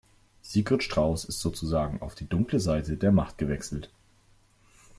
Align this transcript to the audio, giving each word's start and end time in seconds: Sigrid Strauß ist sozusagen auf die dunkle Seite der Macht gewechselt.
Sigrid 0.41 0.81
Strauß 0.83 1.25
ist 1.25 1.41
sozusagen 1.41 2.01
auf 2.01 2.15
die 2.15 2.27
dunkle 2.27 2.59
Seite 2.59 2.97
der 2.97 3.11
Macht 3.11 3.37
gewechselt. 3.37 3.91